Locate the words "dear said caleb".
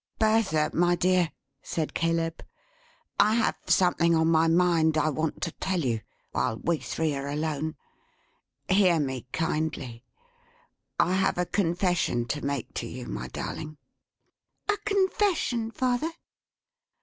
0.95-2.41